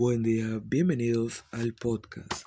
[0.00, 2.44] Buen día, bienvenidos al podcast.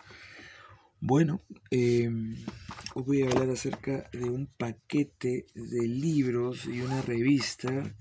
[1.00, 1.40] Bueno,
[1.70, 7.96] hoy voy a hablar acerca de un paquete de libros y una revista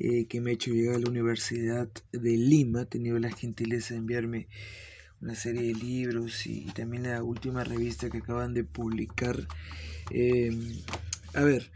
[0.00, 2.82] eh, que me ha hecho llegar a la Universidad de Lima.
[2.82, 4.48] He tenido la gentileza de enviarme
[5.20, 9.46] una serie de libros y, también la última revista que acaban de publicar.
[10.10, 10.80] Em,
[11.32, 11.70] a ver,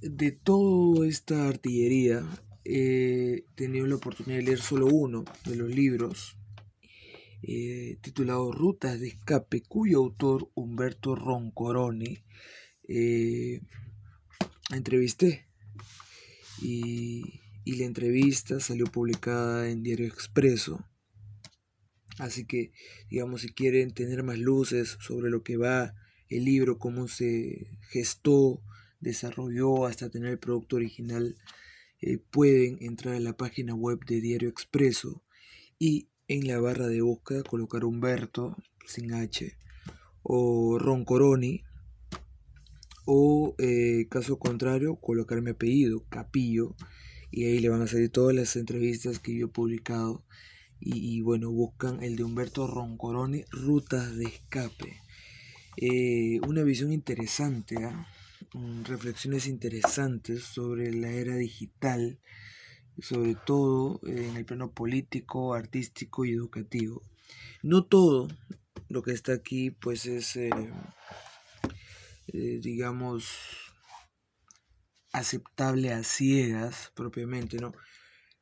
[0.00, 2.24] de toda esta artillería
[2.68, 6.36] he tenido la oportunidad de leer solo uno de los libros
[7.42, 12.24] eh, titulado Rutas de Escape, cuyo autor Humberto Roncoroni
[12.88, 13.60] eh,
[14.70, 15.46] entrevisté
[16.60, 20.84] y, y, la entrevista salió publicada en Diario Expreso.
[22.18, 22.72] Así que,
[23.10, 25.94] digamos, si quieren tener más luces sobre lo que va
[26.28, 28.62] el libro, cómo se gestó,
[29.00, 31.36] desarrolló hasta tener el producto original,
[32.06, 35.24] eh, pueden entrar a la página web de Diario Expreso
[35.76, 39.58] y en la barra de búsqueda colocar Humberto sin H
[40.22, 41.64] o Roncoroni
[43.06, 46.76] o eh, caso contrario colocar mi apellido Capillo
[47.32, 50.24] y ahí le van a salir todas las entrevistas que yo he publicado
[50.78, 55.00] y, bueno buscan el de Humberto Roncoroni Rutas de Escape
[55.76, 58.06] eh, una visión interesante ¿ah?
[58.84, 62.18] Reflexiones interesantes sobre la era digital,
[62.98, 67.02] sobre todo en el plano político, artístico y educativo.
[67.62, 68.28] No todo
[68.88, 70.50] lo que está aquí pues es, eh,
[72.28, 73.28] eh, digamos,
[75.12, 77.72] aceptable a ciegas propiamente, ¿no?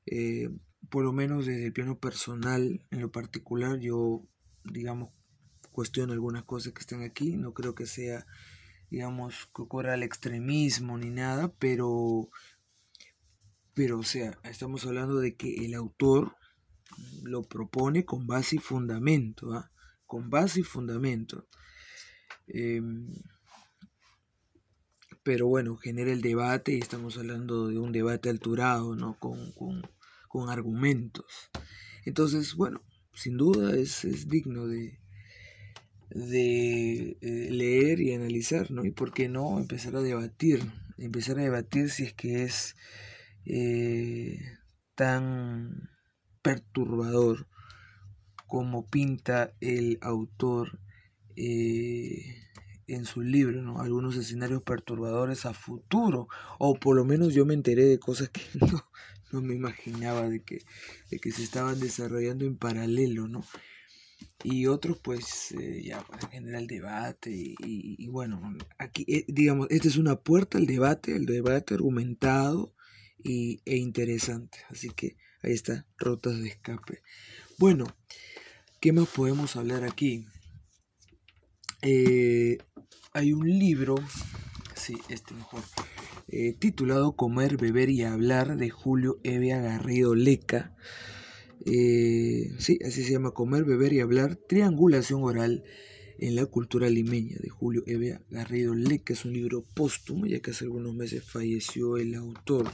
[0.07, 0.51] Eh,
[0.91, 4.27] por lo menos desde el plano personal, en lo particular, yo,
[4.65, 5.11] digamos,
[5.71, 8.27] cuestiono algunas cosas que están aquí, no creo que sea
[8.91, 12.29] digamos, que ocurra el extremismo ni nada, pero,
[13.75, 16.37] pero, o sea, estamos hablando de que el autor
[17.23, 19.71] lo propone con base y fundamento, ¿ah?
[20.07, 21.49] con base y fundamento.
[22.47, 23.09] Em,
[25.23, 29.19] pero bueno, genera el debate y estamos hablando de un debate alturado, ¿no?
[29.19, 29.83] Con, con,
[30.29, 31.51] con argumentos.
[32.05, 32.83] Entonces, bueno,
[33.15, 35.01] sin duda es, es digno de,
[36.11, 38.85] de eh, leer y analizar, ¿no?
[38.85, 40.61] Y por qué no empezar a debatir,
[40.99, 42.77] empezar a debatir si es que es
[43.47, 44.41] eh,
[44.95, 45.91] tan
[46.43, 47.49] perturbador
[48.47, 50.79] como pinta el autor
[51.37, 52.37] eh,
[52.87, 53.81] en su libro, ¿no?
[53.81, 56.29] Algunos escenarios perturbadores a futuro,
[56.59, 58.85] o por lo menos yo me enteré de cosas que no,
[59.33, 60.59] no me imaginaba de que,
[61.11, 63.45] de que se estaban desarrollando en paralelo, ¿no?
[64.45, 68.41] Y otros pues eh, ya para generar el debate y, bueno,
[68.79, 72.75] aquí eh, digamos, esta es una puerta al debate, el debate argumentado
[73.19, 77.03] y, e interesante, así que ahí está, rotas de escape.
[77.59, 77.87] Bueno,
[78.81, 80.27] ¿qué más podemos hablar aquí?
[81.81, 82.59] Eh,
[83.13, 83.95] hay un libro,
[84.75, 85.63] sí, este mejor,
[86.59, 90.75] titulado Comer, Beber y Hablar de Julio Evia Garrido Leca.
[91.67, 95.65] Eh, sí, así se llama Comer, Beber y Hablar, Triangulación Oral
[96.19, 100.53] en la Cultura Limeña, de Julio Evia Garrido que es un libro póstumo, ya que
[100.53, 102.71] hace algunos meses falleció el autor.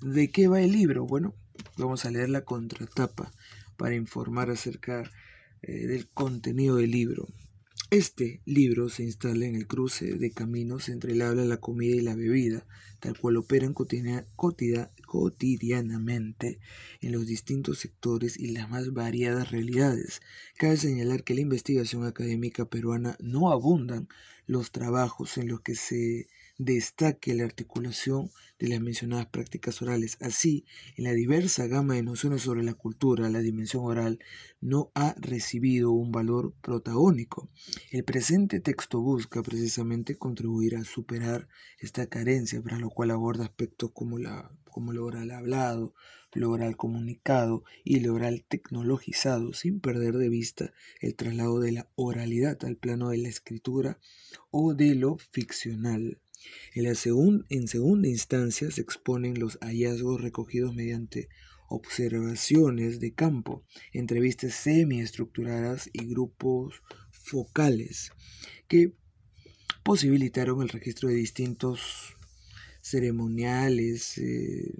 [0.00, 1.06] ¿De qué va el libro?
[1.06, 1.34] Bueno,
[1.76, 3.32] vamos a leer la contratapa
[3.76, 5.10] para informar acerca
[5.62, 7.28] eh, del contenido del libro.
[7.90, 12.02] Este libro se instala en el cruce de caminos entre el habla, la comida y
[12.02, 12.66] la bebida,
[13.00, 16.60] tal cual operan cotidianamente
[17.00, 20.20] en los distintos sectores y las más variadas realidades.
[20.58, 24.06] Cabe señalar que la investigación académica peruana no abundan
[24.46, 30.18] los trabajos en los que se destaque la articulación de las mencionadas prácticas orales.
[30.20, 30.64] Así,
[30.96, 34.18] en la diversa gama de nociones sobre la cultura, la dimensión oral
[34.60, 37.48] no ha recibido un valor protagónico.
[37.90, 41.48] El presente texto busca precisamente contribuir a superar
[41.78, 45.94] esta carencia, para lo cual aborda aspectos como, la, como lo oral hablado,
[46.34, 51.88] lo oral comunicado y lo oral tecnologizado, sin perder de vista el traslado de la
[51.94, 53.98] oralidad al plano de la escritura
[54.50, 56.20] o de lo ficcional.
[56.74, 61.28] En, la segunda instancia se exponen los hallazgos recogidos mediante
[61.68, 68.12] observaciones de campo, entrevistas semiestructuradas y grupos focales
[68.68, 68.94] que
[69.82, 72.16] posibilitaron el registro de distintos
[72.80, 74.72] ceremoniales, eh,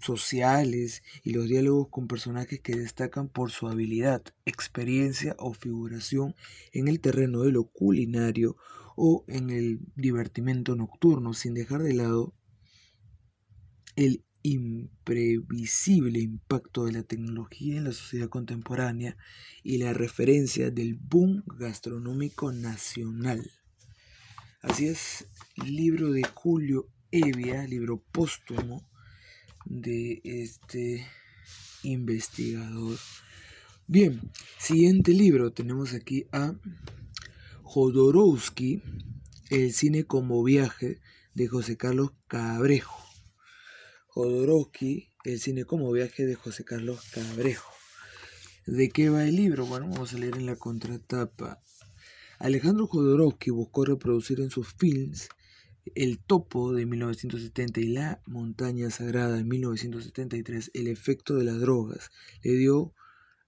[0.00, 6.34] sociales y los diálogos con personajes que destacan por su habilidad, experiencia o figuración
[6.72, 8.56] en el terreno de lo culinario
[8.96, 12.34] o en el divertimento nocturno, sin dejar de lado
[13.96, 19.16] el imprevisible impacto de la tecnología en la sociedad contemporánea
[19.62, 23.50] y la referencia del boom gastronómico nacional.
[24.62, 25.26] Así es,
[25.64, 28.89] libro de Julio Evia, libro póstumo
[29.64, 31.06] de este
[31.82, 32.98] investigador.
[33.86, 36.54] Bien, siguiente libro tenemos aquí a
[37.62, 38.82] Jodorowsky,
[39.50, 41.00] El cine como viaje
[41.34, 43.04] de José Carlos Cabrejo.
[44.08, 47.72] Jodorowsky, El cine como viaje de José Carlos Cabrejo.
[48.66, 49.66] ¿De qué va el libro?
[49.66, 51.60] Bueno, vamos a leer en la contratapa.
[52.38, 55.28] Alejandro Jodorowsky buscó reproducir en sus films
[55.94, 62.10] El Topo de 1970 y La Montaña Sagrada de 1973 el efecto de las drogas.
[62.42, 62.92] Le dio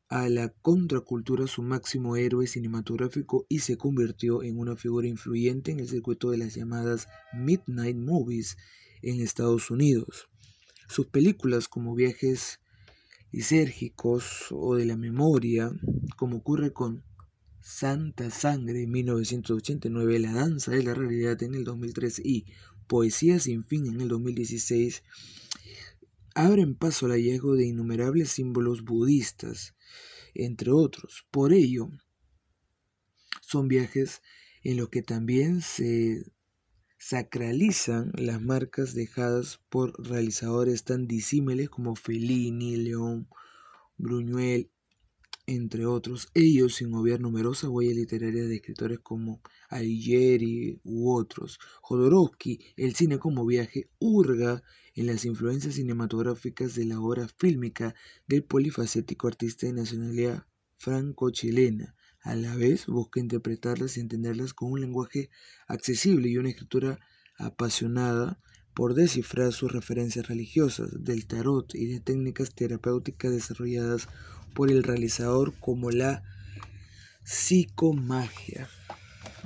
[0.08, 5.80] a la contracultura su máximo héroe cinematográfico y se convirtió en una figura influyente en
[5.80, 8.58] el circuito de las llamadas Midnight Movies
[9.00, 10.28] en Estados Unidos.
[10.88, 12.60] Sus películas como Viajes
[13.30, 15.72] lisérgicos o de la memoria,
[16.16, 17.02] como ocurre con
[17.62, 22.46] Santa Sangre en 1989, La Danza de la Realidad en el 2003 y
[22.86, 25.02] Poesía sin fin en el 2016,
[26.34, 29.74] abren paso al hallazgo de innumerables símbolos budistas,
[30.34, 31.26] entre otros.
[31.30, 31.88] Por ello,
[33.40, 34.22] son viajes
[34.62, 36.32] en los que también se
[36.98, 43.28] sacralizan las marcas dejadas por realizadores tan disímiles como Fellini, León,
[43.96, 44.70] Bruñuel,
[45.46, 51.58] entre otros, ellos sin obviar numerosas huellas literarias de escritores como Alighieri u otros.
[51.80, 54.62] Jodorowsky, el cine como viaje, hurga
[54.94, 57.94] en las influencias cinematográficas de la obra fílmica
[58.26, 60.46] del polifacético artista de nacionalidad
[60.76, 65.30] franco-chilena, a la vez busca interpretarlas y entenderlas con un lenguaje
[65.66, 67.00] accesible y una escritura
[67.36, 68.40] apasionada
[68.74, 74.08] por descifrar sus referencias religiosas del tarot y de técnicas terapéuticas desarrolladas
[74.54, 76.22] por el realizador como la
[77.24, 78.68] psicomagia.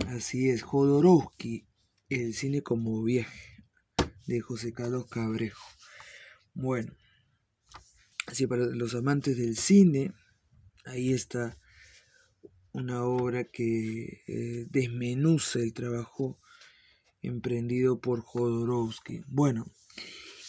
[0.09, 1.67] Así es, Jodorowsky,
[2.09, 3.65] el cine como viaje,
[4.27, 5.67] de José Carlos Cabrejo.
[6.55, 6.93] Bueno,
[8.27, 10.13] así para los amantes del cine,
[10.85, 11.59] ahí está
[12.73, 16.39] una obra que eh, desmenuza el trabajo
[17.23, 19.23] emprendido por Jodorowsky.
[19.27, 19.67] Bueno,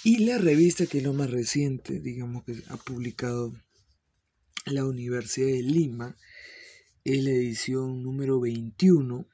[0.03, 3.53] y la revista que es lo más reciente, digamos que ha publicado
[4.71, 6.15] la Universidad de Lima,
[7.03, 9.27] es la edición número 21,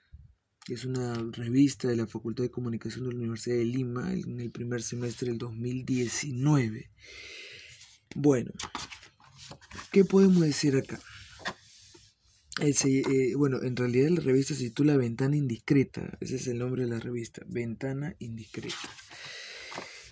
[0.65, 4.39] que es una revista de la Facultad de Comunicación de la Universidad de Lima en
[4.39, 6.91] el primer semestre del 2019.
[8.15, 8.51] Bueno,
[9.91, 10.99] ¿qué podemos decir acá?
[12.61, 16.89] Eh, bueno, en realidad la revista se titula Ventana Indiscreta, ese es el nombre de
[16.89, 18.75] la revista, Ventana Indiscreta.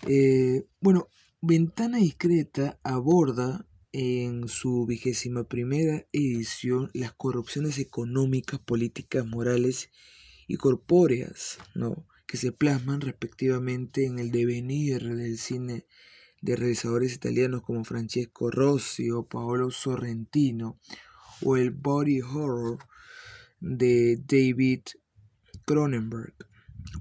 [0.08, 1.08] Eh, bueno,
[1.40, 9.90] Ventana Indiscreta aborda en su vigésima primera edición las corrupciones económicas, políticas, morales
[10.48, 11.58] y corpóreas,
[12.26, 15.86] que se plasman respectivamente en el devenir del cine
[16.40, 20.78] de realizadores italianos como Francesco Rossi o Paolo Sorrentino
[21.42, 22.78] o el body horror
[23.60, 24.80] de David
[25.64, 26.34] Cronenberg.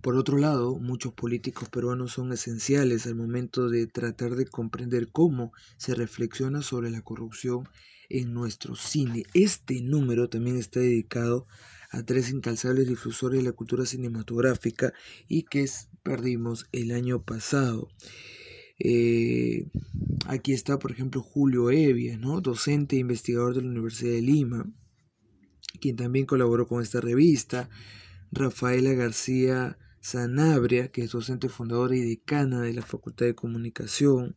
[0.01, 5.51] Por otro lado, muchos políticos peruanos son esenciales al momento de tratar de comprender cómo
[5.77, 7.67] se reflexiona sobre la corrupción
[8.09, 9.23] en nuestro cine.
[9.33, 11.47] Este número también está dedicado
[11.91, 14.93] a tres incalzables difusores de la cultura cinematográfica
[15.27, 15.65] y que
[16.03, 17.89] perdimos el año pasado.
[18.79, 19.67] Eh,
[20.25, 22.41] aquí está, por ejemplo, Julio Evia, ¿no?
[22.41, 24.65] docente e investigador de la Universidad de Lima,
[25.79, 27.69] quien también colaboró con esta revista.
[28.31, 34.35] Rafaela García Sanabria, que es docente fundadora y decana de la Facultad de Comunicación.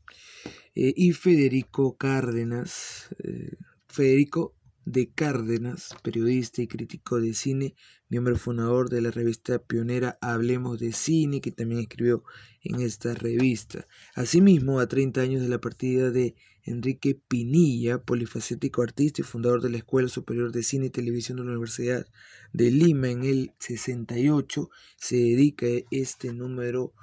[0.74, 3.56] Eh, y Federico Cárdenas, eh,
[3.88, 7.74] Federico de Cárdenas, periodista y crítico de cine,
[8.08, 12.24] miembro fundador de la revista pionera Hablemos de Cine, que también escribió
[12.62, 13.86] en esta revista.
[14.14, 19.70] Asimismo, a 30 años de la partida de Enrique Pinilla, polifacético artista y fundador de
[19.70, 22.06] la Escuela Superior de Cine y Televisión de la Universidad
[22.52, 26.94] de Lima en el 68, se dedica este número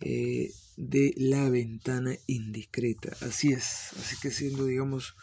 [0.00, 3.16] eh, de La Ventana Indiscreta.
[3.22, 5.14] Así es, así que siendo, digamos,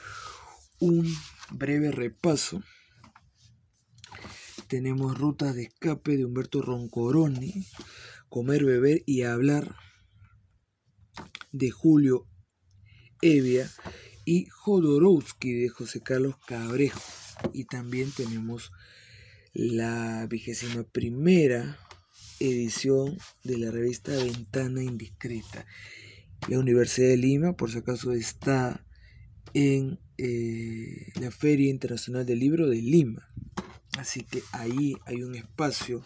[0.80, 1.08] un
[1.52, 2.64] breve repaso.
[4.68, 7.66] Tenemos Rutas de Escape de Humberto Roncoroni,
[8.30, 9.76] Comer, Beber y Hablar
[11.52, 12.28] de Julio
[13.22, 13.70] Evia
[14.26, 17.02] y Jodorowsky de José Carlos Cabrejo.
[17.54, 18.72] Y también tenemos
[19.54, 21.80] la vigésima primera
[22.40, 25.66] edición de la revista Ventana Indiscreta.
[26.48, 28.86] La Universidad de Lima, por si acaso, está
[29.54, 33.28] en eh, la Feria Internacional del Libro de Lima.
[33.98, 36.04] Así que ahí hay un espacio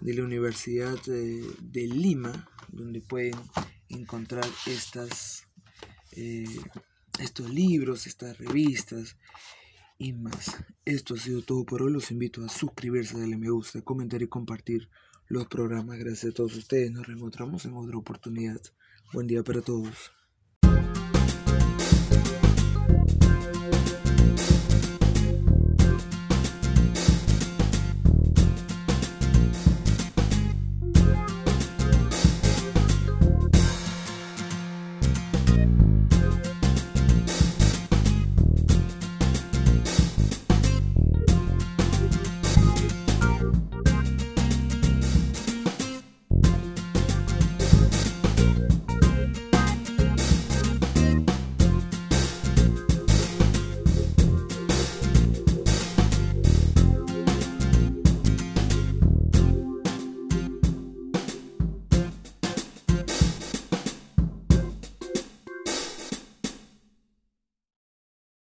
[0.00, 3.34] de la Universidad de, Lima donde pueden
[3.88, 5.47] encontrar estas,
[6.18, 6.44] eh,
[7.20, 9.16] estos libros, estas revistas
[9.98, 10.56] y más.
[10.84, 11.92] Esto ha sido todo por hoy.
[11.92, 14.88] Los invito a suscribirse, darle me gusta, comentar y compartir
[15.28, 15.98] los programas.
[15.98, 16.90] Gracias a todos ustedes.
[16.90, 18.60] Nos reencontramos en otra oportunidad.
[19.12, 20.17] Buen día para todos.